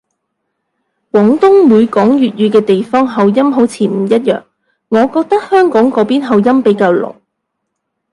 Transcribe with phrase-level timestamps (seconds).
[1.11, 4.43] 廣東每講粵語嘅地方口音好似都唔一樣，
[4.87, 7.17] 我覺得香港嗰邊口音比較濃